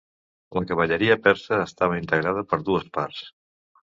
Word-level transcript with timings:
La 0.57 0.63
cavalleria 0.71 1.17
persa 1.27 1.59
estava 1.65 1.99
integrada 2.01 2.45
per 2.53 2.61
dues 2.71 2.87
parts. 2.99 3.23